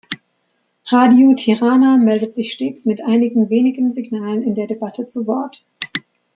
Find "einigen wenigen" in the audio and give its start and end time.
3.05-3.91